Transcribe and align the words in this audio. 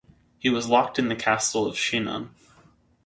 He 0.39 0.49
was 0.49 0.67
locked 0.67 0.97
in 0.97 1.09
the 1.09 1.15
castle 1.15 1.67
of 1.67 1.75
Chinon. 1.75 2.31